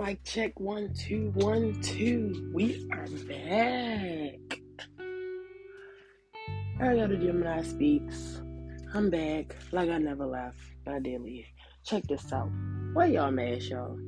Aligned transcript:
Mic 0.00 0.24
check 0.24 0.58
one, 0.58 0.94
two, 0.94 1.30
one, 1.34 1.78
two. 1.82 2.50
We 2.54 2.88
are 2.90 3.06
back. 3.28 4.58
Ariana 6.80 7.20
Gemini 7.20 7.62
speaks. 7.62 8.40
I'm 8.94 9.10
back 9.10 9.54
like 9.72 9.90
I 9.90 9.98
never 9.98 10.24
left, 10.24 10.56
but 10.86 10.94
I 10.94 11.00
did 11.00 11.20
leave. 11.20 11.44
Check 11.84 12.04
this 12.04 12.32
out. 12.32 12.48
Wear 12.94 13.08
y'all 13.08 13.30
mask, 13.30 13.68
y'all. 13.68 13.98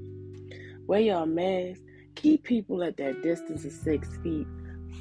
Wear 0.86 1.00
y'all 1.00 1.26
mask. 1.26 1.82
Keep 2.14 2.44
people 2.44 2.82
at 2.82 2.96
that 2.96 3.22
distance 3.22 3.66
of 3.66 3.72
six 3.72 4.16
feet. 4.22 4.46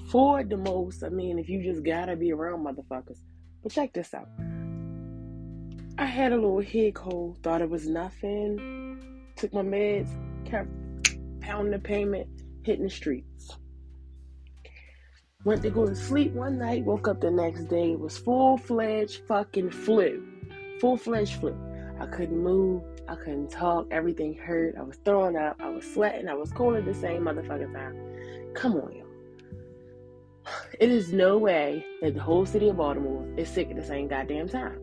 For 0.09 0.43
the 0.43 0.57
most, 0.57 1.05
I 1.05 1.09
mean, 1.09 1.39
if 1.39 1.47
you 1.47 1.63
just 1.63 1.85
gotta 1.85 2.17
be 2.17 2.33
around 2.33 2.65
motherfuckers. 2.65 3.19
But 3.63 3.71
check 3.71 3.93
this 3.93 4.13
out. 4.13 4.27
I 5.97 6.05
had 6.05 6.33
a 6.33 6.35
little 6.35 6.59
head 6.61 6.95
cold, 6.95 7.37
thought 7.43 7.61
it 7.61 7.69
was 7.69 7.87
nothing. 7.87 9.31
Took 9.37 9.53
my 9.53 9.61
meds, 9.61 10.09
kept 10.43 10.67
pounding 11.41 11.71
the 11.71 11.79
pavement, 11.79 12.27
hitting 12.63 12.83
the 12.83 12.89
streets. 12.89 13.57
Went 15.43 15.63
to 15.63 15.71
go 15.71 15.87
to 15.87 15.95
sleep 15.95 16.33
one 16.33 16.59
night, 16.59 16.85
woke 16.85 17.07
up 17.07 17.19
the 17.19 17.31
next 17.31 17.63
day. 17.63 17.93
It 17.93 17.99
was 17.99 18.17
full 18.17 18.57
fledged 18.57 19.21
fucking 19.27 19.71
flu. 19.71 20.23
Full 20.79 20.97
fledged 20.97 21.39
flu. 21.39 21.55
I 21.99 22.05
couldn't 22.05 22.37
move. 22.37 22.83
I 23.07 23.15
couldn't 23.15 23.49
talk. 23.49 23.87
Everything 23.91 24.35
hurt. 24.35 24.75
I 24.77 24.83
was 24.83 24.97
throwing 25.03 25.35
up. 25.35 25.57
I 25.59 25.69
was 25.69 25.85
sweating. 25.91 26.29
I 26.29 26.35
was 26.35 26.51
cold 26.51 26.75
at 26.75 26.85
the 26.85 26.93
same 26.93 27.23
motherfucking 27.23 27.73
time. 27.73 28.53
Come 28.53 28.75
on, 28.75 28.91
y'all. 28.95 29.07
It 30.79 30.89
is 30.91 31.11
no 31.11 31.37
way 31.37 31.85
that 32.01 32.13
the 32.13 32.21
whole 32.21 32.45
city 32.45 32.69
of 32.69 32.77
Baltimore 32.77 33.27
is 33.37 33.49
sick 33.49 33.69
at 33.69 33.75
the 33.75 33.83
same 33.83 34.07
goddamn 34.07 34.47
time. 34.49 34.79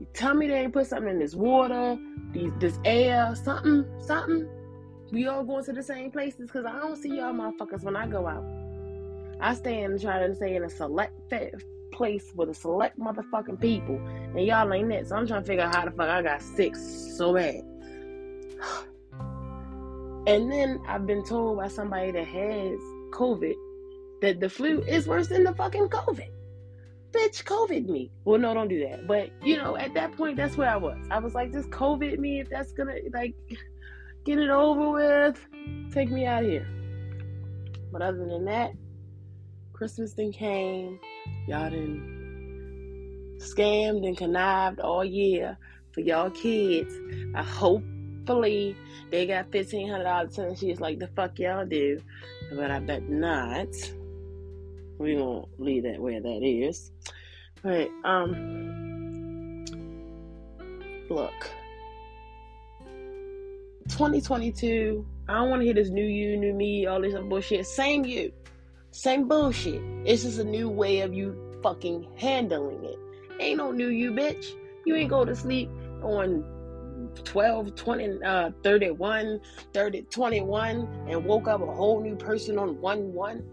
You 0.00 0.06
tell 0.14 0.34
me 0.34 0.46
they 0.46 0.60
ain't 0.60 0.72
put 0.72 0.86
something 0.86 1.10
in 1.10 1.18
this 1.18 1.34
water, 1.34 1.96
these, 2.32 2.52
this 2.58 2.78
air, 2.84 3.34
something, 3.34 3.84
something. 4.00 4.48
We 5.10 5.26
all 5.26 5.42
going 5.42 5.64
to 5.64 5.72
the 5.72 5.82
same 5.82 6.10
places 6.10 6.48
because 6.48 6.66
I 6.66 6.72
don't 6.72 6.96
see 6.96 7.16
y'all 7.16 7.32
motherfuckers 7.32 7.82
when 7.82 7.96
I 7.96 8.06
go 8.06 8.26
out. 8.26 8.44
I 9.40 9.54
stay 9.54 9.82
in 9.82 9.98
try 9.98 10.26
to 10.26 10.34
stay 10.34 10.56
in 10.56 10.64
a 10.64 10.70
select 10.70 11.12
place 11.92 12.32
with 12.34 12.50
a 12.50 12.54
select 12.54 12.98
motherfucking 12.98 13.60
people, 13.60 13.96
and 13.96 14.44
y'all 14.44 14.72
ain't 14.72 14.88
that. 14.90 15.08
So 15.08 15.16
I'm 15.16 15.26
trying 15.26 15.42
to 15.42 15.46
figure 15.46 15.64
out 15.64 15.74
how 15.74 15.84
the 15.84 15.92
fuck 15.92 16.08
I 16.08 16.22
got 16.22 16.42
sick 16.42 16.76
so 16.76 17.34
bad. 17.34 17.62
And 20.26 20.52
then 20.52 20.78
I've 20.86 21.06
been 21.06 21.24
told 21.24 21.56
by 21.56 21.68
somebody 21.68 22.10
that 22.10 22.26
has 22.26 22.78
COVID 23.12 23.54
that 24.20 24.40
the 24.40 24.50
flu 24.50 24.82
is 24.82 25.06
worse 25.06 25.28
than 25.28 25.44
the 25.44 25.54
fucking 25.54 25.88
COVID. 25.88 26.28
Bitch, 27.12 27.44
COVID 27.44 27.88
me. 27.88 28.10
Well, 28.26 28.38
no, 28.38 28.52
don't 28.52 28.68
do 28.68 28.86
that. 28.86 29.06
But 29.06 29.30
you 29.42 29.56
know, 29.56 29.78
at 29.78 29.94
that 29.94 30.12
point, 30.12 30.36
that's 30.36 30.58
where 30.58 30.68
I 30.68 30.76
was. 30.76 30.98
I 31.10 31.18
was 31.18 31.34
like, 31.34 31.52
just 31.52 31.70
COVID 31.70 32.18
me 32.18 32.40
if 32.40 32.50
that's 32.50 32.72
gonna 32.72 32.96
like 33.14 33.34
get 34.28 34.38
it 34.38 34.50
over 34.50 34.90
with. 34.90 35.46
Take 35.90 36.10
me 36.10 36.26
out 36.26 36.44
of 36.44 36.50
here. 36.50 36.68
But 37.90 38.02
other 38.02 38.26
than 38.26 38.44
that, 38.44 38.72
Christmas 39.72 40.12
then 40.12 40.32
came. 40.32 41.00
Y'all 41.46 41.70
done 41.70 43.38
scammed 43.38 44.06
and 44.06 44.18
connived 44.18 44.80
all 44.80 45.02
year 45.02 45.56
for 45.92 46.00
y'all 46.00 46.28
kids. 46.28 46.94
I 47.34 47.42
hopefully 47.42 48.76
they 49.10 49.26
got 49.26 49.50
fifteen 49.50 49.88
hundred 49.88 50.04
dollars 50.04 50.36
and 50.36 50.58
she's 50.58 50.78
like 50.78 50.98
the 50.98 51.08
fuck 51.16 51.38
y'all 51.38 51.64
do. 51.64 51.98
But 52.54 52.70
I 52.70 52.80
bet 52.80 53.08
not. 53.08 53.68
We 54.98 55.14
gonna 55.16 55.46
leave 55.56 55.84
that 55.84 56.00
where 56.00 56.20
that 56.20 56.40
is. 56.44 56.92
But 57.62 57.88
um 58.04 59.64
look. 61.08 61.50
2022, 63.88 65.06
I 65.28 65.34
don't 65.34 65.50
want 65.50 65.60
to 65.60 65.64
hear 65.64 65.74
this 65.74 65.90
new 65.90 66.04
you, 66.04 66.36
new 66.36 66.54
me, 66.54 66.86
all 66.86 67.00
this 67.00 67.14
bullshit. 67.14 67.66
Same 67.66 68.04
you. 68.04 68.32
Same 68.90 69.28
bullshit. 69.28 69.82
It's 70.04 70.22
just 70.22 70.38
a 70.38 70.44
new 70.44 70.68
way 70.68 71.00
of 71.00 71.12
you 71.12 71.36
fucking 71.62 72.06
handling 72.16 72.84
it. 72.84 72.98
Ain't 73.40 73.58
no 73.58 73.72
new 73.72 73.88
you, 73.88 74.12
bitch. 74.12 74.46
You 74.84 74.96
ain't 74.96 75.10
go 75.10 75.24
to 75.24 75.34
sleep 75.36 75.70
on 76.02 76.44
12, 77.24 77.74
20, 77.74 78.22
uh, 78.24 78.50
31, 78.62 79.40
30, 79.72 80.02
21 80.02 81.06
and 81.08 81.24
woke 81.24 81.48
up 81.48 81.62
a 81.62 81.66
whole 81.66 82.00
new 82.00 82.16
person 82.16 82.58
on 82.58 82.80
1 82.80 83.12
1. 83.12 83.44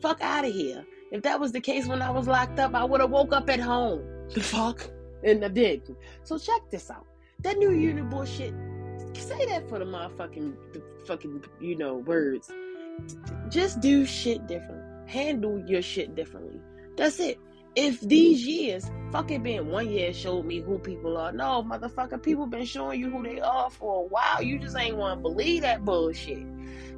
Fuck 0.00 0.20
out 0.20 0.44
of 0.44 0.52
here. 0.52 0.84
If 1.10 1.22
that 1.22 1.40
was 1.40 1.52
the 1.52 1.60
case 1.60 1.86
when 1.86 2.02
I 2.02 2.10
was 2.10 2.26
locked 2.26 2.58
up, 2.58 2.74
I 2.74 2.84
would 2.84 3.00
have 3.00 3.10
woke 3.10 3.32
up 3.32 3.50
at 3.50 3.60
home. 3.60 4.02
The 4.32 4.40
fuck? 4.40 4.88
And 5.24 5.44
I 5.44 5.48
did. 5.48 5.94
So 6.22 6.38
check 6.38 6.62
this 6.70 6.90
out. 6.90 7.06
That 7.40 7.58
new 7.58 7.72
unit 7.72 8.08
bullshit. 8.08 8.54
Say 9.14 9.46
that 9.46 9.68
for 9.68 9.78
the 9.78 9.84
motherfucking, 9.84 10.54
the 10.72 10.82
fucking, 11.06 11.44
you 11.60 11.76
know, 11.76 11.96
words. 11.96 12.50
Just 13.48 13.80
do 13.80 14.06
shit 14.06 14.46
different. 14.46 15.08
Handle 15.08 15.62
your 15.66 15.82
shit 15.82 16.14
differently. 16.14 16.60
That's 16.96 17.18
it. 17.20 17.38
If 17.76 18.00
these 18.00 18.46
years, 18.46 18.90
fucking 19.12 19.42
been 19.42 19.68
one 19.68 19.88
year 19.90 20.12
showed 20.12 20.44
me 20.44 20.60
who 20.60 20.78
people 20.78 21.16
are. 21.16 21.32
No, 21.32 21.62
motherfucker, 21.62 22.20
people 22.20 22.46
been 22.46 22.64
showing 22.64 23.00
you 23.00 23.10
who 23.10 23.22
they 23.22 23.40
are 23.40 23.70
for 23.70 24.04
a 24.04 24.06
while. 24.06 24.42
You 24.42 24.58
just 24.58 24.76
ain't 24.76 24.96
want 24.96 25.18
to 25.18 25.22
believe 25.22 25.62
that 25.62 25.84
bullshit. 25.84 26.44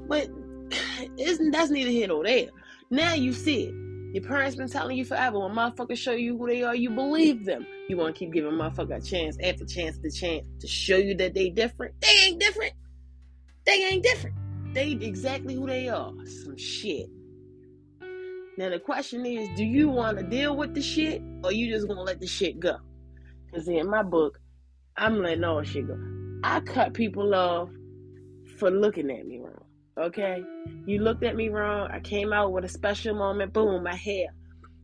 But 0.08 0.30
isn't 1.18 1.50
that's 1.50 1.70
neither 1.70 1.90
here 1.90 2.08
nor 2.08 2.24
there. 2.24 2.48
Now 2.90 3.14
you 3.14 3.32
see 3.32 3.64
it. 3.64 3.74
Your 4.14 4.24
parents 4.24 4.56
been 4.56 4.68
telling 4.68 4.96
you 4.96 5.04
forever. 5.04 5.38
When 5.38 5.52
motherfuckers 5.52 5.96
show 5.96 6.12
you 6.12 6.36
who 6.36 6.46
they 6.46 6.62
are, 6.62 6.74
you 6.74 6.90
believe 6.90 7.44
them. 7.44 7.66
You 7.92 7.98
want 7.98 8.14
to 8.14 8.18
keep 8.18 8.32
giving 8.32 8.52
motherfucker 8.52 8.96
a 8.96 9.00
chance 9.02 9.36
after 9.44 9.66
chance 9.66 9.98
to 9.98 10.10
chance 10.10 10.46
to 10.60 10.66
show 10.66 10.96
you 10.96 11.14
that 11.16 11.34
they 11.34 11.50
different. 11.50 11.94
They 12.00 12.08
ain't 12.24 12.40
different. 12.40 12.72
They 13.66 13.84
ain't 13.84 14.02
different. 14.02 14.34
They 14.72 14.92
exactly 14.92 15.54
who 15.54 15.66
they 15.66 15.90
are. 15.90 16.10
Some 16.24 16.56
shit. 16.56 17.10
Now 18.56 18.70
the 18.70 18.78
question 18.78 19.26
is, 19.26 19.46
do 19.58 19.64
you 19.64 19.90
want 19.90 20.16
to 20.16 20.24
deal 20.24 20.56
with 20.56 20.74
the 20.74 20.80
shit 20.80 21.20
or 21.44 21.52
you 21.52 21.70
just 21.70 21.86
gonna 21.86 22.00
let 22.00 22.18
the 22.18 22.26
shit 22.26 22.58
go? 22.58 22.78
Cause 23.52 23.68
in 23.68 23.90
my 23.90 24.02
book, 24.02 24.40
I'm 24.96 25.20
letting 25.20 25.44
all 25.44 25.62
shit 25.62 25.86
go. 25.86 25.98
I 26.42 26.60
cut 26.60 26.94
people 26.94 27.34
off 27.34 27.68
for 28.56 28.70
looking 28.70 29.10
at 29.10 29.26
me 29.26 29.38
wrong. 29.38 29.66
Okay? 29.98 30.42
You 30.86 31.02
looked 31.02 31.24
at 31.24 31.36
me 31.36 31.50
wrong. 31.50 31.90
I 31.92 32.00
came 32.00 32.32
out 32.32 32.52
with 32.52 32.64
a 32.64 32.70
special 32.70 33.14
moment. 33.14 33.52
Boom, 33.52 33.82
my 33.82 33.94
hair. 33.94 34.28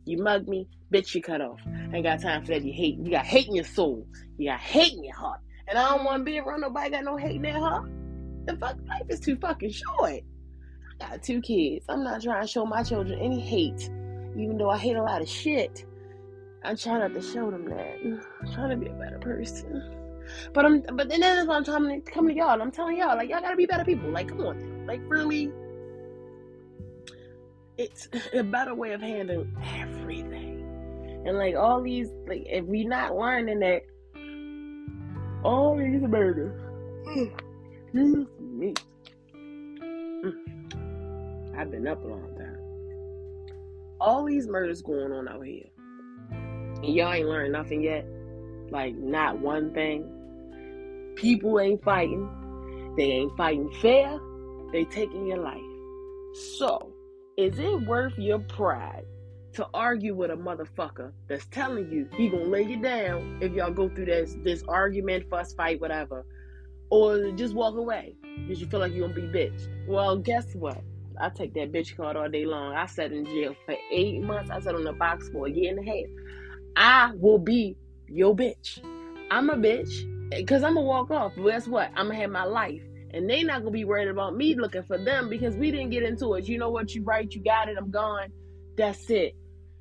You 0.09 0.17
mug 0.17 0.49
me, 0.49 0.67
bitch, 0.91 1.15
you 1.15 1.21
cut 1.21 1.43
off. 1.43 1.61
Ain't 1.93 2.03
got 2.03 2.23
time 2.23 2.43
for 2.43 2.53
that. 2.53 2.65
You 2.65 2.73
hate. 2.73 2.97
You 2.97 3.11
got 3.11 3.27
hate 3.27 3.47
in 3.47 3.55
your 3.55 3.65
soul. 3.65 4.07
You 4.39 4.49
got 4.49 4.59
hate 4.59 4.95
in 4.95 5.05
your 5.05 5.15
heart. 5.15 5.41
And 5.69 5.79
I 5.79 5.91
don't 5.91 6.05
want 6.05 6.21
to 6.21 6.25
be 6.25 6.39
around 6.39 6.63
nobody 6.63 6.89
got 6.89 7.05
no 7.05 7.19
hate 7.19 7.37
in 7.37 7.43
their 7.43 7.59
heart. 7.59 7.91
The 8.47 8.57
fuck 8.57 8.79
life 8.89 9.03
is 9.11 9.21
too 9.21 9.37
fucking 9.37 9.71
short. 9.71 10.23
I 11.01 11.09
got 11.11 11.23
two 11.23 11.43
kids. 11.43 11.85
I'm 11.91 12.03
not 12.03 12.23
trying 12.23 12.41
to 12.41 12.49
show 12.49 12.65
my 12.65 12.83
children 12.83 13.19
any 13.21 13.39
hate, 13.39 13.91
even 14.35 14.57
though 14.57 14.71
I 14.71 14.79
hate 14.79 14.97
a 14.97 15.03
lot 15.03 15.21
of 15.21 15.29
shit. 15.29 15.85
I'm 16.65 16.79
trying 16.79 17.01
not 17.01 17.13
to 17.13 17.21
show 17.21 17.51
them 17.51 17.69
that. 17.69 17.99
I'm 18.03 18.53
trying 18.55 18.71
to 18.71 18.77
be 18.77 18.87
a 18.87 18.95
better 18.95 19.19
person. 19.19 19.95
But 20.55 20.65
I'm 20.65 20.83
but 20.95 21.11
then 21.11 21.21
that's 21.21 21.47
why 21.47 21.57
I'm 21.57 21.65
trying 21.65 22.03
to 22.03 22.11
come 22.11 22.29
to 22.29 22.35
y'all. 22.35 22.63
I'm 22.63 22.71
telling 22.71 22.97
y'all, 22.97 23.15
like 23.15 23.29
y'all 23.29 23.43
gotta 23.43 23.57
be 23.57 23.67
better 23.67 23.85
people. 23.85 24.11
Like, 24.11 24.29
come 24.29 24.41
on. 24.41 24.87
Like 24.87 25.01
really 25.05 25.53
it's 27.79 28.09
a 28.33 28.43
better 28.43 28.75
way 28.75 28.93
of 28.93 29.01
handling 29.01 29.57
everything. 29.75 31.23
And 31.27 31.39
like 31.39 31.55
all 31.57 31.83
these 31.83 32.09
like 32.27 32.43
if 32.47 32.65
we 32.65 32.85
not 32.85 33.17
learning 33.17 33.61
that 33.61 33.83
all 35.45 35.77
these 35.77 36.03
murders 36.03 36.61
mm, 37.07 37.33
excuse 37.85 38.27
me. 38.41 38.75
Mm. 39.35 40.35
I've 41.57 41.71
been 41.71 41.87
up 41.87 42.05
a 42.05 42.07
long 42.07 42.35
time. 42.37 42.59
All 44.01 44.25
these 44.25 44.47
murders 44.47 44.83
going 44.83 45.13
on 45.13 45.29
out 45.29 45.45
here. 45.45 45.65
And 46.31 46.95
y'all 46.95 47.13
ain't 47.13 47.29
learned 47.29 47.53
nothing 47.53 47.83
yet. 47.83 48.07
Like 48.71 48.95
not 48.95 49.39
one 49.39 49.73
thing. 49.73 51.15
People 51.17 51.59
ain't 51.59 51.83
fighting. 51.83 52.29
They 52.97 53.05
ain't 53.05 53.37
fighting 53.37 53.71
fair. 53.81 54.19
They 54.73 54.85
taking 54.85 55.27
your 55.27 55.39
life. 55.39 55.61
So, 56.35 56.93
is 57.39 57.57
it 57.61 57.87
worth 57.87 58.19
your 58.19 58.41
pride 58.41 59.05
to 59.53 59.65
argue 59.73 60.13
with 60.13 60.29
a 60.33 60.35
motherfucker 60.35 61.13
that's 61.29 61.47
telling 61.47 61.89
you 61.91 62.09
he 62.17 62.29
gonna 62.29 62.43
lay 62.43 62.63
you 62.63 62.83
down 62.83 63.39
if 63.41 63.53
y'all 63.53 63.71
go 63.71 63.89
through 63.89 64.07
this 64.07 64.37
this 64.43 64.65
argument, 64.67 65.25
fuss, 65.31 65.55
fight, 65.55 65.81
whatever, 65.81 66.27
or 66.91 67.31
just 67.33 67.55
walk 67.55 67.77
away 67.77 68.17
because 68.41 68.61
you 68.61 68.67
feel 68.67 68.81
like 68.81 68.93
you're 68.93 69.07
gonna 69.07 69.21
be 69.21 69.29
bitch? 69.29 69.69
Well, 69.87 70.19
guess 70.19 70.53
what? 70.55 70.83
I 71.21 71.29
take 71.29 71.55
that 71.55 71.71
bitch 71.71 71.97
card 71.97 72.17
all 72.17 72.29
day 72.29 72.45
long. 72.45 72.75
I 72.75 72.87
sat 72.87 73.13
in 73.13 73.25
jail 73.25 73.55
for 73.65 73.77
eight 73.93 74.21
months. 74.21 74.51
I 74.51 74.59
sat 74.59 74.75
on 74.75 74.83
the 74.83 74.93
box 74.93 75.29
for 75.29 75.47
a 75.47 75.51
year 75.51 75.71
and 75.71 75.89
a 75.89 75.89
half. 75.89 76.07
I 76.77 77.13
will 77.15 77.39
be 77.39 77.77
your 78.09 78.35
bitch. 78.35 78.85
I'm 79.31 79.49
a 79.49 79.55
bitch 79.55 80.31
because 80.31 80.65
I'm 80.65 80.75
gonna 80.75 80.87
walk 80.87 81.13
off. 81.13 81.35
But 81.37 81.51
guess 81.51 81.69
what? 81.69 81.91
I'm 81.95 82.09
gonna 82.09 82.19
have 82.19 82.31
my 82.31 82.45
life. 82.45 82.83
And 83.13 83.29
they 83.29 83.43
not 83.43 83.61
gonna 83.61 83.71
be 83.71 83.85
worried 83.85 84.09
about 84.09 84.37
me 84.37 84.55
looking 84.55 84.83
for 84.83 84.99
them 84.99 85.29
because 85.29 85.57
we 85.57 85.71
didn't 85.71 85.91
get 85.91 86.03
into 86.03 86.35
it. 86.35 86.49
You 86.49 86.59
know 86.59 86.71
what? 86.71 86.95
You 86.95 87.03
right, 87.03 87.33
you 87.33 87.43
got 87.43 87.69
it, 87.69 87.77
I'm 87.79 87.91
gone. 87.91 88.29
That's 88.77 89.09
it. 89.11 89.35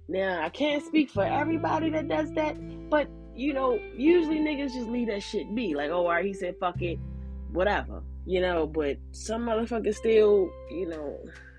Now 0.07 0.41
I 0.43 0.49
can't 0.49 0.83
speak 0.85 1.09
for 1.09 1.23
everybody 1.23 1.89
that 1.91 2.07
does 2.07 2.31
that, 2.33 2.55
but 2.89 3.09
you 3.35 3.53
know, 3.53 3.79
usually 3.95 4.39
niggas 4.39 4.73
just 4.73 4.87
leave 4.87 5.07
that 5.07 5.21
shit 5.21 5.53
be. 5.53 5.75
Like, 5.75 5.91
oh, 5.91 6.05
all 6.05 6.09
right, 6.09 6.25
he 6.25 6.33
said 6.33 6.55
fuck 6.59 6.81
it, 6.81 6.97
whatever. 7.51 8.01
You 8.25 8.41
know, 8.41 8.65
but 8.65 8.97
some 9.11 9.43
motherfuckers 9.45 9.95
still, 9.95 10.49
you 10.69 10.87
know, 10.87 11.17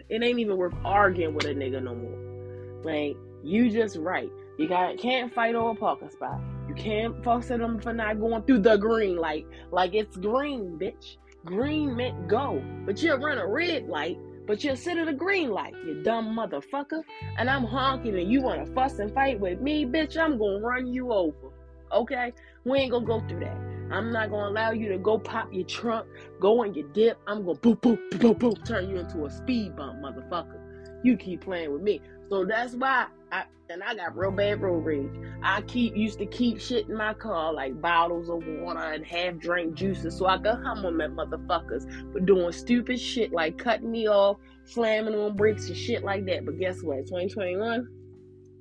it 0.09 0.23
ain't 0.23 0.39
even 0.39 0.57
worth 0.57 0.75
arguing 0.85 1.35
with 1.35 1.45
a 1.45 1.55
nigga 1.55 1.83
no 1.83 1.95
more. 1.95 2.83
Like, 2.83 3.17
you 3.43 3.71
just 3.71 3.97
right. 3.97 4.31
You 4.59 4.69
got 4.69 4.99
can't 4.99 5.33
fight 5.33 5.55
over 5.55 5.71
a 5.71 5.75
parking 5.75 6.11
spot. 6.11 6.41
You 6.69 6.75
can't 6.75 7.23
fuss 7.25 7.51
at 7.51 7.61
them 7.61 7.81
for 7.81 7.93
not 7.93 8.21
going 8.21 8.43
through 8.43 8.59
the 8.61 8.77
green 8.77 9.17
light. 9.17 9.47
Like 9.71 9.95
it's 9.95 10.17
green, 10.17 10.79
bitch. 10.79 11.17
Green 11.45 11.97
meant 11.97 12.29
go. 12.29 12.63
But 12.85 13.03
you'll 13.03 13.19
run 13.19 13.39
a 13.39 13.47
red 13.47 13.89
light, 13.89 14.19
but 14.47 14.65
you'll 14.65 14.77
sit 14.77 14.99
at 14.99 15.09
a 15.09 15.13
green 15.13 15.51
light, 15.51 15.75
you 15.87 16.03
dumb 16.03 16.37
motherfucker. 16.37 17.03
And 17.37 17.49
I'm 17.49 17.65
honking 17.65 18.19
and 18.19 18.31
you 18.31 18.43
wanna 18.43 18.67
fuss 18.67 18.99
and 18.99 19.13
fight 19.13 19.39
with 19.39 19.61
me, 19.61 19.85
bitch, 19.85 20.17
I'm 20.17 20.39
gonna 20.39 20.61
run 20.61 20.93
you 20.93 21.13
over. 21.13 21.53
Okay? 21.93 22.33
We 22.65 22.79
ain't 22.79 22.93
gonna 22.93 23.07
go 23.07 23.21
through 23.21 23.41
that. 23.41 23.57
I'm 23.91 24.13
not 24.13 24.31
gonna 24.31 24.51
allow 24.51 24.71
you 24.73 24.89
to 24.89 24.99
go 24.99 25.19
pop 25.19 25.53
your 25.53 25.65
trunk, 25.65 26.07
go 26.41 26.63
on 26.63 26.75
your 26.75 26.87
dip. 26.89 27.19
I'm 27.27 27.45
gonna 27.45 27.59
boop, 27.59 27.81
boop, 27.81 27.99
boop, 28.11 28.21
boop, 28.21 28.39
boop, 28.39 28.67
turn 28.67 28.91
you 28.91 28.97
into 28.97 29.25
a 29.25 29.31
speed 29.31 29.77
bump, 29.77 30.01
motherfucker. 30.01 30.61
You 31.03 31.17
keep 31.17 31.43
playing 31.43 31.73
with 31.73 31.83
me. 31.83 32.01
So 32.29 32.45
that's 32.45 32.75
why 32.75 33.07
I 33.33 33.45
and 33.71 33.83
I 33.83 33.95
got 33.95 34.17
real 34.17 34.31
bad 34.31 34.63
road 34.63 34.85
rage. 34.85 35.11
I 35.43 35.61
keep 35.63 35.95
used 35.97 36.19
to 36.19 36.27
keep 36.27 36.61
shit 36.61 36.89
in 36.89 36.97
my 36.97 37.15
car 37.15 37.53
like 37.53 37.81
bottles 37.81 38.31
of 38.31 38.43
water 38.47 38.81
and 38.81 39.05
half 39.05 39.37
drink 39.37 39.75
juices 39.75 40.17
so 40.17 40.27
I 40.27 40.39
could 40.39 40.55
hum 40.63 40.83
them 40.83 41.17
motherfuckers 41.17 42.13
for 42.13 42.21
doing 42.21 42.53
stupid 42.53 42.99
shit 42.99 43.33
like 43.33 43.59
cutting 43.59 43.91
me 43.91 44.09
off, 44.09 44.39
slamming 44.65 45.15
on 45.15 45.37
brakes 45.37 45.69
and 45.69 45.77
shit 45.77 46.03
like 46.03 46.25
that. 46.27 46.47
But 46.47 46.59
guess 46.59 46.83
what? 46.83 47.07
2021, 47.07 47.87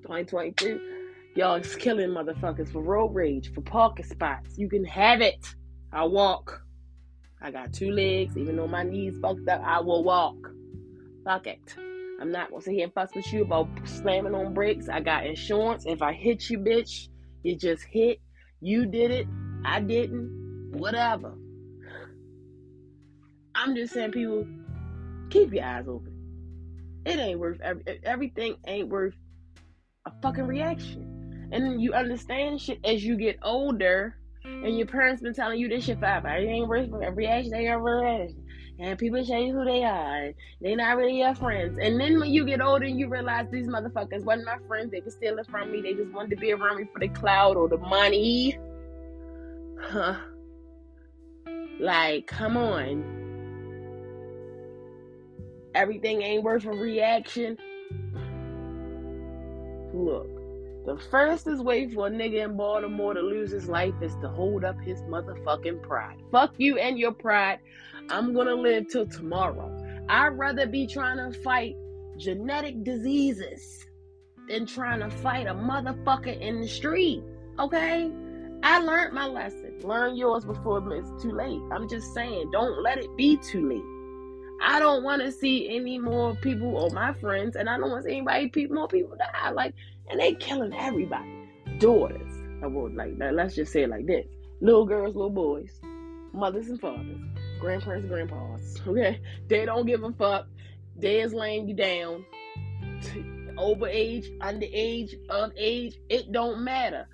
2022, 0.02 0.82
y'all 1.36 1.56
is 1.56 1.76
killing 1.78 2.10
motherfuckers 2.10 2.72
for 2.72 2.82
road 2.82 3.16
rage, 3.16 3.54
for 3.54 3.62
parking 3.62 4.06
spots. 4.06 4.58
You 4.58 4.70
can 4.70 4.84
have 4.86 5.22
it. 5.22 5.56
I 5.94 6.04
walk. 6.04 6.64
I 7.42 7.52
got 7.52 7.72
two 7.72 7.92
legs, 7.92 8.36
even 8.36 8.56
though 8.56 8.68
my 8.68 8.84
knees 8.84 9.18
fucked 9.22 9.48
up, 9.48 9.62
I 9.64 9.80
will 9.80 10.04
walk. 10.04 10.36
Fuck 11.24 11.48
it. 11.48 11.76
I'm 12.20 12.32
not 12.32 12.50
gonna 12.50 12.62
sit 12.62 12.74
here 12.74 12.86
and 12.86 12.94
fuss 12.94 13.14
with 13.16 13.32
you 13.32 13.44
about 13.44 13.70
slamming 13.84 14.34
on 14.34 14.54
brakes. 14.54 14.90
I 14.90 15.02
got 15.02 15.26
insurance. 15.26 15.86
If 15.86 16.02
I 16.02 16.14
hit 16.14 16.50
you, 16.50 16.58
bitch, 16.58 17.10
you 17.44 17.56
just 17.56 17.84
hit. 17.84 18.20
You 18.60 18.88
did 18.88 19.12
it. 19.12 19.28
I 19.64 19.82
didn't. 19.82 20.72
Whatever. 20.72 21.36
I'm 23.54 23.76
just 23.76 23.94
saying, 23.94 24.12
people, 24.12 24.48
keep 25.30 25.54
your 25.54 25.64
eyes 25.64 25.88
open. 25.88 26.14
It 27.06 27.20
ain't 27.20 27.40
worth 27.40 27.60
every, 27.62 27.84
everything. 28.04 28.58
Ain't 28.66 28.90
worth 28.90 29.16
a 30.06 30.12
fucking 30.22 30.46
reaction. 30.46 31.50
And 31.52 31.82
you 31.82 31.94
understand 31.94 32.60
shit 32.60 32.80
as 32.84 33.04
you 33.04 33.16
get 33.16 33.38
older, 33.44 34.18
and 34.44 34.78
your 34.78 34.88
parents 34.88 35.22
been 35.22 35.34
telling 35.34 35.60
you 35.60 35.70
this 35.70 35.86
shit 35.86 36.00
forever. 36.00 36.30
It 36.30 36.48
ain't 36.48 36.68
worth 36.68 36.90
a 36.92 37.12
reaction. 37.12 37.52
They 37.52 37.68
are 37.68 37.80
reaction 37.80 38.47
and 38.80 38.98
people 39.00 39.26
change 39.26 39.54
who 39.54 39.66
they 39.66 39.84
are. 39.84 40.34
They 40.62 40.76
not 40.76 40.98
really 40.98 41.20
your 41.20 41.34
friends. 41.36 41.80
And 41.82 42.00
then 42.00 42.20
when 42.20 42.32
you 42.32 42.46
get 42.46 42.62
older 42.62 42.86
and 42.86 43.00
you 43.00 43.10
realize 43.10 43.48
these 43.52 43.68
motherfuckers 43.68 44.24
wasn't 44.24 44.46
my 44.46 44.58
friends, 44.68 44.92
they 44.92 45.02
could 45.02 45.14
stealing 45.14 45.46
from 45.46 45.72
me. 45.72 45.82
They 45.82 45.94
just 45.94 46.12
wanted 46.12 46.32
to 46.32 46.36
be 46.38 46.52
around 46.54 46.78
me 46.78 46.88
for 46.92 47.00
the 47.00 47.08
cloud 47.08 47.58
or 47.58 47.68
the 47.68 47.78
money. 47.78 48.58
Huh. 49.82 50.18
Like, 51.80 52.28
come 52.28 52.58
on. 52.58 53.04
Everything 55.74 56.22
ain't 56.22 56.44
worth 56.44 56.66
a 56.66 56.72
reaction. 56.72 57.58
The 60.88 60.98
fastest 61.12 61.62
way 61.66 61.86
for 61.90 62.08
a 62.08 62.10
nigga 62.10 62.46
in 62.46 62.56
Baltimore 62.56 63.14
to 63.14 63.20
lose 63.20 63.52
his 63.52 63.68
life 63.68 63.94
is 64.02 64.16
to 64.22 64.30
hold 64.30 64.64
up 64.64 64.80
his 64.80 65.02
motherfucking 65.02 65.84
pride. 65.84 66.16
Fuck 66.32 66.54
you 66.58 66.78
and 66.78 66.98
your 66.98 67.12
pride. 67.12 67.60
I'm 68.10 68.34
gonna 68.34 68.56
live 68.56 68.88
till 68.88 69.06
tomorrow. 69.06 69.70
I'd 70.08 70.38
rather 70.38 70.66
be 70.66 70.88
trying 70.88 71.18
to 71.18 71.38
fight 71.42 71.76
genetic 72.16 72.86
diseases 72.86 73.86
than 74.48 74.66
trying 74.66 75.02
to 75.02 75.10
fight 75.10 75.48
a 75.48 75.54
motherfucker 75.54 76.40
in 76.40 76.62
the 76.62 76.68
street. 76.70 77.22
Okay? 77.60 78.10
I 78.64 78.80
learned 78.80 79.14
my 79.14 79.28
lesson. 79.28 79.80
Learn 79.84 80.16
yours 80.16 80.46
before 80.46 80.82
it's 80.94 81.22
too 81.22 81.34
late. 81.34 81.60
I'm 81.70 81.90
just 81.90 82.14
saying, 82.14 82.52
don't 82.52 82.82
let 82.82 82.98
it 82.98 83.14
be 83.18 83.36
too 83.36 83.68
late. 83.68 83.98
I 84.64 84.80
don't 84.80 85.04
want 85.04 85.22
to 85.22 85.34
see 85.34 85.76
any 85.76 86.00
more 86.00 86.34
people 86.36 86.78
or 86.78 86.90
my 86.92 87.14
friends, 87.14 87.58
and 87.58 87.70
I 87.70 87.78
don't 87.78 87.92
want 87.92 88.06
to 88.06 88.10
see 88.10 88.16
anybody, 88.16 88.68
more 88.68 88.88
people 88.88 89.16
die. 89.18 89.52
Like, 89.52 89.76
and 90.10 90.20
they 90.20 90.34
killing 90.36 90.74
everybody. 90.74 91.50
Daughters, 91.80 92.34
I 92.64 92.68
would 92.68 92.96
like 92.96 93.14
Let's 93.18 93.56
just 93.56 93.72
say 93.72 93.84
it 93.84 93.90
like 93.90 94.06
this: 94.06 94.26
little 94.62 94.86
girls, 94.86 95.16
little 95.16 95.30
boys, 95.30 95.80
mothers 96.34 96.70
and 96.70 96.80
fathers 96.80 97.20
grandparents, 97.60 98.08
grandpas. 98.08 98.82
Okay, 98.88 99.20
they 99.48 99.66
don't 99.66 99.86
give 99.86 100.04
a 100.04 100.12
fuck. 100.14 100.48
They 100.96 101.22
is 101.22 101.34
laying 101.34 101.68
you 101.68 101.76
down. 101.76 102.26
Over 103.58 103.88
age, 103.88 104.30
under 104.40 104.68
age, 104.72 105.16
of 105.30 105.52
age, 105.58 106.00
it 106.10 106.32
don't 106.32 106.64
matter. 106.64 107.08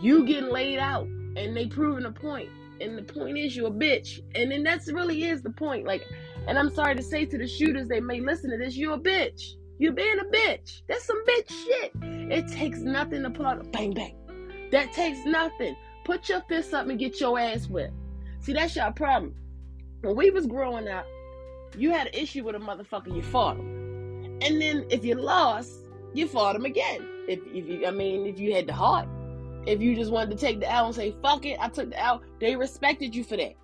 You 0.00 0.26
getting 0.26 0.50
laid 0.50 0.78
out, 0.78 1.06
and 1.06 1.56
they 1.56 1.66
proving 1.66 2.04
a 2.04 2.12
point. 2.12 2.50
And 2.80 2.96
the 2.98 3.02
point 3.02 3.38
is, 3.38 3.56
you 3.56 3.66
a 3.66 3.70
bitch. 3.70 4.20
And 4.34 4.50
then 4.50 4.62
that's 4.62 4.92
really 4.92 5.24
is 5.24 5.42
the 5.42 5.50
point. 5.50 5.86
Like, 5.86 6.06
and 6.46 6.58
I'm 6.58 6.70
sorry 6.70 6.94
to 6.94 7.02
say 7.02 7.24
to 7.24 7.38
the 7.38 7.46
shooters, 7.46 7.88
they 7.88 8.00
may 8.00 8.20
listen 8.20 8.50
to 8.50 8.58
this. 8.58 8.76
You 8.76 8.92
a 8.92 9.00
bitch. 9.00 9.54
You 9.78 9.92
being 9.92 10.18
a 10.18 10.24
bitch. 10.24 10.82
That's 10.88 11.04
some 11.04 11.24
bitch 11.24 11.50
shit. 11.50 11.92
It 12.02 12.48
takes 12.48 12.78
nothing 12.78 13.22
to 13.22 13.30
pull 13.30 13.46
out 13.46 13.60
a 13.60 13.64
bang 13.64 13.92
bang. 13.92 14.16
That 14.72 14.92
takes 14.92 15.24
nothing. 15.26 15.76
Put 16.04 16.28
your 16.28 16.42
fist 16.48 16.74
up 16.74 16.88
and 16.88 16.98
get 16.98 17.20
your 17.20 17.38
ass 17.38 17.66
whipped. 17.66 17.92
See, 18.40 18.52
that's 18.52 18.76
your 18.76 18.90
problem 18.92 19.34
when 20.06 20.16
we 20.16 20.30
was 20.30 20.46
growing 20.46 20.88
up, 20.88 21.06
you 21.76 21.90
had 21.90 22.06
an 22.06 22.14
issue 22.14 22.44
with 22.44 22.54
a 22.54 22.58
motherfucker, 22.58 23.14
you 23.14 23.22
fought 23.22 23.56
him. 23.56 24.38
And 24.42 24.60
then 24.60 24.86
if 24.90 25.04
you 25.04 25.14
lost, 25.14 25.72
you 26.14 26.28
fought 26.28 26.56
him 26.56 26.64
again. 26.64 27.06
If, 27.28 27.40
if 27.46 27.66
you, 27.66 27.86
I 27.86 27.90
mean, 27.90 28.26
if 28.26 28.38
you 28.38 28.54
had 28.54 28.66
the 28.66 28.72
heart, 28.72 29.08
if 29.66 29.80
you 29.80 29.96
just 29.96 30.12
wanted 30.12 30.30
to 30.30 30.36
take 30.36 30.60
the 30.60 30.70
L 30.70 30.86
and 30.86 30.94
say, 30.94 31.14
fuck 31.22 31.44
it, 31.44 31.58
I 31.60 31.68
took 31.68 31.90
the 31.90 32.00
L, 32.00 32.22
they 32.40 32.54
respected 32.54 33.14
you 33.14 33.24
for 33.24 33.36
that. 33.36 33.54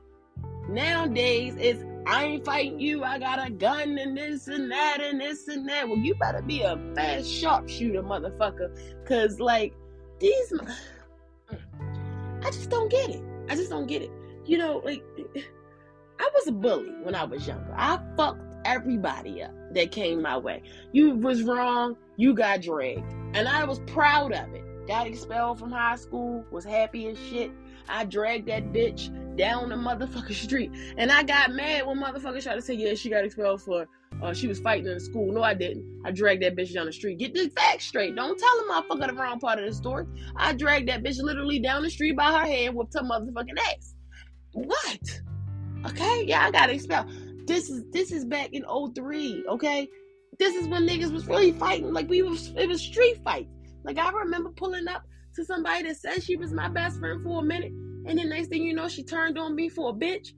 Nowadays, 0.72 1.54
it's, 1.58 1.84
I 2.06 2.24
ain't 2.24 2.44
fighting 2.44 2.80
you, 2.80 3.04
I 3.04 3.18
got 3.18 3.46
a 3.46 3.50
gun 3.50 3.98
and 3.98 4.16
this 4.16 4.48
and 4.48 4.70
that 4.70 5.00
and 5.02 5.20
this 5.20 5.46
and 5.48 5.68
that. 5.68 5.86
Well, 5.86 5.98
you 5.98 6.14
better 6.14 6.40
be 6.40 6.62
a 6.62 6.78
fast 6.94 7.28
sharpshooter, 7.28 8.02
motherfucker. 8.02 9.06
Cause, 9.06 9.38
like, 9.38 9.74
these, 10.18 10.52
I 11.50 12.46
just 12.46 12.70
don't 12.70 12.90
get 12.90 13.10
it. 13.10 13.22
I 13.50 13.54
just 13.54 13.70
don't 13.70 13.86
get 13.86 14.02
it. 14.02 14.10
You 14.46 14.58
know, 14.58 14.80
like, 14.84 15.02
I 16.18 16.30
was 16.34 16.46
a 16.46 16.52
bully 16.52 16.94
when 17.02 17.14
I 17.14 17.24
was 17.24 17.46
younger. 17.46 17.74
I 17.76 18.00
fucked 18.16 18.40
everybody 18.64 19.42
up 19.42 19.52
that 19.74 19.92
came 19.92 20.22
my 20.22 20.38
way. 20.38 20.62
You 20.92 21.16
was 21.16 21.42
wrong, 21.42 21.96
you 22.16 22.34
got 22.34 22.62
dragged. 22.62 23.12
And 23.34 23.46
I 23.46 23.64
was 23.64 23.80
proud 23.80 24.32
of 24.32 24.54
it. 24.54 24.64
Got 24.86 25.06
expelled 25.06 25.58
from 25.58 25.70
high 25.70 25.96
school, 25.96 26.44
was 26.50 26.64
happy 26.64 27.06
as 27.08 27.18
shit. 27.18 27.52
I 27.88 28.04
dragged 28.04 28.48
that 28.48 28.72
bitch 28.72 29.10
down 29.36 29.68
the 29.68 29.76
motherfucking 29.76 30.34
street. 30.34 30.72
And 30.96 31.10
I 31.10 31.22
got 31.22 31.52
mad 31.52 31.86
when 31.86 31.98
motherfuckers 31.98 32.42
tried 32.42 32.56
to 32.56 32.62
say, 32.62 32.74
yeah, 32.74 32.94
she 32.94 33.10
got 33.10 33.24
expelled 33.24 33.62
for 33.62 33.86
uh, 34.22 34.32
she 34.32 34.46
was 34.46 34.60
fighting 34.60 34.86
in 34.86 34.94
the 34.94 35.00
school. 35.00 35.32
No, 35.32 35.42
I 35.42 35.54
didn't. 35.54 35.84
I 36.04 36.12
dragged 36.12 36.42
that 36.42 36.56
bitch 36.56 36.72
down 36.72 36.86
the 36.86 36.92
street. 36.92 37.18
Get 37.18 37.34
the 37.34 37.50
facts 37.50 37.86
straight. 37.86 38.14
Don't 38.14 38.38
tell 38.38 38.48
a 38.48 38.82
motherfucker 38.82 39.08
the 39.08 39.14
wrong 39.14 39.40
part 39.40 39.58
of 39.58 39.64
the 39.64 39.74
story. 39.74 40.06
I 40.36 40.52
dragged 40.52 40.88
that 40.88 41.02
bitch 41.02 41.20
literally 41.20 41.58
down 41.58 41.82
the 41.82 41.90
street 41.90 42.16
by 42.16 42.30
her 42.30 42.46
and 42.46 42.76
whooped 42.76 42.94
her 42.94 43.00
motherfucking 43.00 43.58
ass. 43.58 43.94
What? 44.52 45.20
Okay, 45.86 46.24
yeah, 46.26 46.46
I 46.46 46.50
got 46.50 46.70
expelled. 46.70 47.10
This 47.46 47.68
is 47.68 47.84
this 47.90 48.12
is 48.12 48.24
back 48.24 48.50
in 48.52 48.64
03, 48.94 49.44
okay? 49.48 49.88
This 50.38 50.54
is 50.54 50.68
when 50.68 50.86
niggas 50.86 51.12
was 51.12 51.26
really 51.26 51.52
fighting. 51.52 51.92
Like 51.92 52.08
we 52.08 52.22
was 52.22 52.52
it 52.56 52.68
was 52.68 52.80
street 52.80 53.20
fights. 53.24 53.50
Like 53.84 53.98
I 53.98 54.10
remember 54.10 54.50
pulling 54.50 54.88
up 54.88 55.02
to 55.34 55.44
somebody 55.44 55.84
that 55.84 55.96
said 55.96 56.22
she 56.22 56.36
was 56.36 56.52
my 56.52 56.68
best 56.68 56.98
friend 56.98 57.22
for 57.22 57.40
a 57.40 57.44
minute, 57.44 57.72
and 58.06 58.18
the 58.18 58.24
next 58.24 58.48
thing 58.48 58.62
you 58.62 58.74
know, 58.74 58.88
she 58.88 59.02
turned 59.02 59.38
on 59.38 59.54
me 59.54 59.68
for 59.68 59.90
a 59.90 59.92
bitch. 59.92 60.28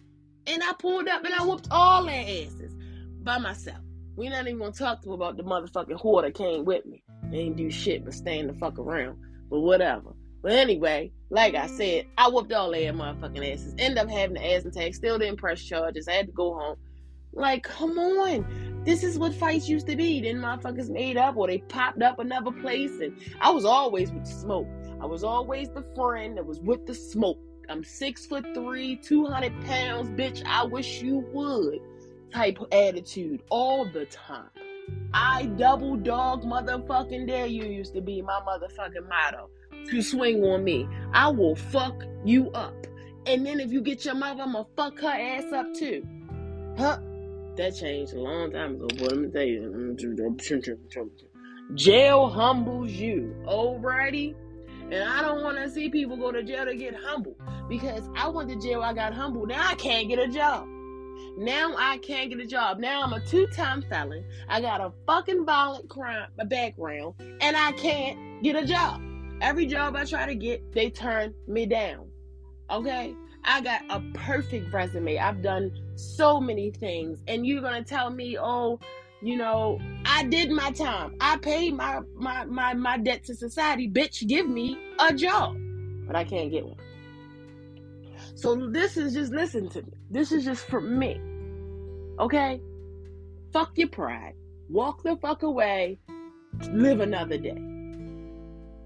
And 0.46 0.62
I 0.62 0.72
pulled 0.78 1.08
up 1.08 1.24
and 1.24 1.34
I 1.34 1.42
whooped 1.44 1.68
all 1.70 2.04
their 2.04 2.20
asses 2.20 2.74
by 3.22 3.38
myself. 3.38 3.78
We 4.16 4.28
not 4.28 4.46
even 4.46 4.58
gonna 4.58 4.72
talk 4.72 5.02
to 5.02 5.14
about 5.14 5.36
the 5.36 5.42
motherfucking 5.42 6.00
whore 6.00 6.22
that 6.22 6.34
came 6.34 6.64
with 6.64 6.84
me. 6.86 7.02
They 7.30 7.38
ain't 7.38 7.56
do 7.56 7.70
shit 7.70 8.04
but 8.04 8.14
stand 8.14 8.50
the 8.50 8.54
fuck 8.54 8.78
around. 8.78 9.18
But 9.50 9.60
whatever. 9.60 10.12
But 10.42 10.52
anyway, 10.52 11.10
like 11.30 11.54
I 11.54 11.66
said, 11.66 12.06
I 12.18 12.28
whooped 12.28 12.52
all 12.52 12.70
their 12.70 12.92
motherfucking 12.92 13.52
asses. 13.52 13.74
End 13.78 13.98
up 13.98 14.10
having 14.10 14.34
the 14.34 14.54
ass 14.54 14.66
attack. 14.66 14.94
Still 14.94 15.18
didn't 15.18 15.38
press 15.38 15.62
charges. 15.64 16.06
I 16.06 16.12
had 16.12 16.26
to 16.26 16.32
go 16.32 16.52
home. 16.52 16.76
Like, 17.34 17.62
come 17.62 17.98
on. 17.98 18.82
This 18.84 19.02
is 19.02 19.18
what 19.18 19.34
fights 19.34 19.68
used 19.68 19.86
to 19.88 19.96
be. 19.96 20.20
Then 20.20 20.36
motherfuckers 20.36 20.90
made 20.90 21.16
up 21.16 21.36
or 21.36 21.46
they 21.46 21.58
popped 21.58 22.02
up 22.02 22.18
another 22.18 22.52
place. 22.52 22.92
And 23.00 23.16
I 23.40 23.50
was 23.50 23.64
always 23.64 24.12
with 24.12 24.26
smoke. 24.26 24.68
I 25.00 25.06
was 25.06 25.24
always 25.24 25.70
the 25.70 25.84
friend 25.94 26.36
that 26.36 26.46
was 26.46 26.60
with 26.60 26.86
the 26.86 26.94
smoke. 26.94 27.38
I'm 27.68 27.82
six 27.82 28.26
foot 28.26 28.44
three, 28.54 28.96
200 28.96 29.64
pounds, 29.64 30.10
bitch. 30.10 30.44
I 30.46 30.64
wish 30.64 31.02
you 31.02 31.26
would. 31.32 31.80
Type 32.30 32.58
attitude 32.72 33.42
all 33.48 33.90
the 33.90 34.06
time. 34.06 34.50
I 35.14 35.46
double 35.46 35.96
dog 35.96 36.42
motherfucking 36.42 37.26
dare 37.26 37.46
you 37.46 37.64
used 37.64 37.94
to 37.94 38.00
be 38.00 38.20
my 38.20 38.40
motherfucking 38.46 39.08
motto 39.08 39.48
to 39.88 40.02
swing 40.02 40.42
on 40.44 40.64
me. 40.64 40.88
I 41.12 41.28
will 41.28 41.54
fuck 41.54 42.02
you 42.24 42.50
up. 42.50 42.74
And 43.26 43.46
then 43.46 43.60
if 43.60 43.70
you 43.70 43.80
get 43.80 44.04
your 44.04 44.14
mother, 44.14 44.42
I'm 44.42 44.52
gonna 44.52 44.66
fuck 44.76 44.98
her 45.00 45.08
ass 45.08 45.52
up 45.52 45.72
too. 45.74 46.06
Huh? 46.76 46.98
That 47.56 47.76
changed 47.76 48.14
a 48.14 48.20
long 48.20 48.50
time 48.50 48.74
ago, 48.74 48.88
but 48.98 49.12
let 49.12 49.18
me 49.18 49.30
tell 49.30 49.42
you. 49.44 51.10
Jail 51.74 52.28
humbles 52.28 52.90
you. 52.90 53.34
Alrighty? 53.46 54.34
And 54.90 55.08
I 55.08 55.22
don't 55.22 55.42
want 55.42 55.58
to 55.58 55.70
see 55.70 55.88
people 55.88 56.16
go 56.16 56.32
to 56.32 56.42
jail 56.42 56.64
to 56.64 56.74
get 56.74 56.94
humbled 56.94 57.36
because 57.68 58.08
I 58.16 58.28
went 58.28 58.50
to 58.50 58.56
jail, 58.56 58.82
I 58.82 58.92
got 58.92 59.14
humbled. 59.14 59.48
Now 59.48 59.66
I 59.68 59.74
can't 59.74 60.08
get 60.08 60.18
a 60.18 60.28
job. 60.28 60.66
Now 61.36 61.74
I 61.78 61.98
can't 61.98 62.28
get 62.28 62.40
a 62.40 62.46
job. 62.46 62.78
Now 62.78 63.02
I'm 63.02 63.12
a 63.12 63.20
two-time 63.20 63.82
felon. 63.88 64.24
I 64.48 64.60
got 64.60 64.80
a 64.80 64.92
fucking 65.06 65.46
violent 65.46 65.88
crime 65.88 66.28
background, 66.46 67.14
and 67.40 67.56
I 67.56 67.72
can't 67.72 68.42
get 68.42 68.56
a 68.56 68.66
job. 68.66 69.00
Every 69.40 69.66
job 69.66 69.96
I 69.96 70.04
try 70.04 70.26
to 70.26 70.34
get, 70.34 70.72
they 70.72 70.90
turn 70.90 71.34
me 71.48 71.66
down. 71.66 72.08
Okay? 72.70 73.14
I 73.44 73.60
got 73.60 73.82
a 73.90 74.00
perfect 74.14 74.72
resume. 74.72 75.18
I've 75.18 75.42
done 75.42 75.70
so 75.96 76.40
many 76.40 76.70
things. 76.70 77.22
And 77.28 77.46
you're 77.46 77.62
gonna 77.62 77.84
tell 77.84 78.10
me, 78.10 78.38
oh, 78.38 78.78
you 79.22 79.36
know, 79.36 79.80
I 80.04 80.24
did 80.24 80.50
my 80.50 80.70
time. 80.70 81.16
I 81.20 81.36
paid 81.38 81.74
my 81.74 82.00
my 82.14 82.44
my, 82.44 82.74
my 82.74 82.98
debt 82.98 83.24
to 83.24 83.34
society. 83.34 83.88
Bitch, 83.88 84.26
give 84.26 84.48
me 84.48 84.78
a 84.98 85.14
job. 85.14 85.56
But 86.06 86.16
I 86.16 86.24
can't 86.24 86.50
get 86.50 86.66
one. 86.66 86.76
So 88.34 88.68
this 88.70 88.96
is 88.96 89.14
just 89.14 89.32
listen 89.32 89.68
to 89.70 89.82
me. 89.82 89.92
This 90.10 90.32
is 90.32 90.44
just 90.44 90.66
for 90.66 90.80
me. 90.80 91.20
Okay? 92.18 92.60
Fuck 93.52 93.72
your 93.76 93.88
pride. 93.88 94.34
Walk 94.68 95.02
the 95.02 95.16
fuck 95.16 95.42
away. 95.42 95.98
Live 96.70 97.00
another 97.00 97.38
day. 97.38 97.58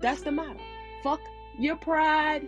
That's 0.01 0.23
the 0.23 0.31
motto. 0.31 0.61
Fuck 1.03 1.21
your 1.59 1.77
pride. 1.77 2.47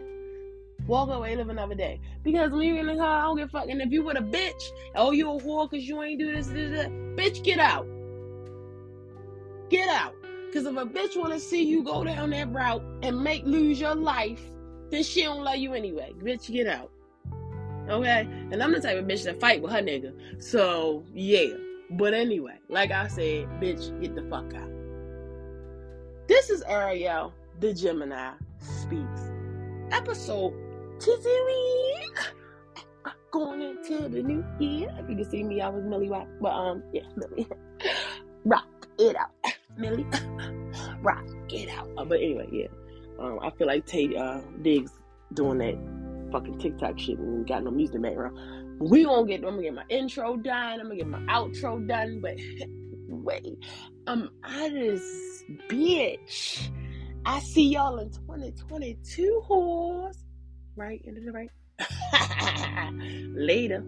Walk 0.91 1.09
away, 1.09 1.37
live 1.37 1.51
another 1.51 1.77
day. 1.77 2.01
Because 2.25 2.51
when 2.51 2.63
you're 2.63 2.79
in 2.79 2.87
the 2.87 2.97
car, 2.97 3.21
I 3.21 3.23
don't 3.23 3.37
give 3.37 3.47
a 3.47 3.51
fuck. 3.53 3.69
And 3.69 3.81
if 3.81 3.93
you 3.93 4.03
with 4.03 4.17
a 4.17 4.23
bitch, 4.23 4.61
oh, 4.97 5.13
you 5.13 5.31
a 5.31 5.41
whore 5.41 5.71
because 5.71 5.87
you 5.87 6.03
ain't 6.03 6.19
do 6.19 6.35
this, 6.35 6.49
this, 6.49 6.73
this, 6.73 6.87
bitch, 6.89 7.45
get 7.45 7.61
out. 7.61 7.87
Get 9.69 9.89
out. 9.89 10.17
Because 10.47 10.67
if 10.67 10.77
a 10.77 10.85
bitch 10.85 11.17
want 11.17 11.33
to 11.33 11.39
see 11.39 11.63
you 11.63 11.85
go 11.85 12.03
down 12.03 12.31
that 12.31 12.53
route 12.53 12.83
and 13.05 13.23
make 13.23 13.45
lose 13.45 13.81
your 13.81 13.95
life, 13.95 14.43
then 14.91 15.05
she 15.05 15.23
don't 15.23 15.45
love 15.45 15.59
you 15.59 15.75
anyway. 15.75 16.13
Bitch, 16.19 16.51
get 16.53 16.67
out. 16.67 16.91
Okay? 17.89 18.29
And 18.51 18.61
I'm 18.61 18.73
the 18.73 18.81
type 18.81 18.99
of 18.99 19.05
bitch 19.05 19.23
that 19.27 19.39
fight 19.39 19.63
with 19.63 19.71
her 19.71 19.83
nigga. 19.83 20.43
So, 20.43 21.05
yeah. 21.15 21.55
But 21.91 22.15
anyway, 22.15 22.59
like 22.69 22.91
I 22.91 23.07
said, 23.07 23.47
bitch, 23.61 24.01
get 24.01 24.17
the 24.17 24.23
fuck 24.23 24.53
out. 24.55 24.73
This 26.27 26.51
is 26.51 26.65
Ariel, 26.67 27.33
the 27.61 27.73
Gemini 27.73 28.33
Speaks. 28.59 29.31
Episode 29.93 30.53
two 31.01 31.17
Going 33.33 33.63
into 33.63 34.09
the 34.09 34.23
new 34.23 34.45
year. 34.59 34.89
If 34.99 35.09
you 35.09 35.17
can 35.17 35.31
see 35.31 35.45
me, 35.45 35.61
I 35.61 35.69
was 35.69 35.85
Milly 35.85 36.09
Rock. 36.09 36.27
But 36.41 36.53
um, 36.53 36.83
yeah, 36.93 37.03
Millie. 37.17 37.49
Rock 38.45 38.67
it 38.99 39.17
out. 39.17 39.31
Millie. 39.77 40.07
Rock 41.01 41.25
it 41.49 41.69
out. 41.71 41.89
Uh, 41.97 42.05
but 42.05 42.19
anyway, 42.19 42.49
yeah. 42.53 42.67
Um, 43.21 43.39
I 43.41 43.51
feel 43.51 43.69
like 43.69 43.87
Taye 43.87 44.19
uh, 44.19 44.41
Diggs 44.63 44.91
doing 45.35 45.59
that 45.59 45.79
fucking 46.33 46.59
TikTok 46.59 46.99
shit 46.99 47.19
and 47.19 47.47
got 47.47 47.63
no 47.63 47.71
music 47.71 48.03
background. 48.03 48.37
We 48.81 49.05
gonna 49.05 49.27
get 49.27 49.45
I'm 49.45 49.51
gonna 49.51 49.63
get 49.63 49.75
my 49.75 49.85
intro 49.89 50.37
done, 50.37 50.81
I'm 50.81 50.87
gonna 50.87 50.97
get 50.97 51.07
my 51.07 51.21
outro 51.21 51.87
done, 51.87 52.21
but 52.21 52.37
wait, 53.09 53.65
I'm 54.07 54.31
out 54.43 54.67
of 54.67 54.73
this 54.73 55.45
bitch. 55.69 56.69
I 57.27 57.41
see 57.41 57.69
y'all 57.69 57.99
in 57.99 58.11
2022 58.11 59.43
horse. 59.45 60.17
Right? 60.81 61.03
Into 61.05 61.21
the 61.21 61.31
right. 61.31 61.51
Later. 63.35 63.85